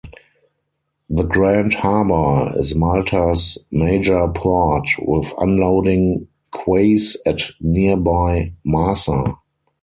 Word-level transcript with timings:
The 1.11 1.21
Grand 1.21 1.75
Harbour 1.75 2.57
is 2.59 2.73
Malta's 2.73 3.55
major 3.71 4.27
port, 4.29 4.87
with 4.99 5.31
unloading 5.37 6.27
quays 6.49 7.15
at 7.27 7.41
nearby 7.59 8.51
Marsa. 8.65 9.35